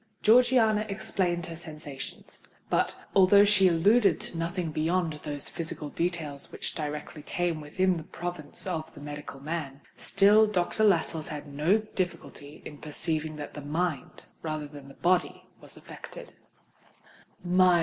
[0.23, 6.73] Georgiana explained her sensations; but, although she alluded to nothing beyond those physical details which
[6.73, 10.83] directly came within the province of the medical man, still Dr.
[10.85, 16.33] Lascelles had no difficulty in perceiving that the mind, rather than the body, was affected.